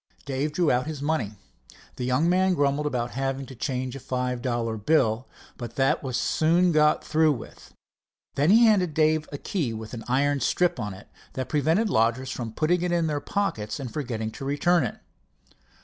[0.25, 1.35] Dave drew out his money.
[1.97, 6.71] The young man grumbled at having to change a five dollar but that was soon
[6.71, 7.71] got through with.
[8.33, 12.31] Then he handed Dave a key with an iron strip to it, that prevented lodgers
[12.31, 14.95] from putting it in their pockets and forgetting to return it.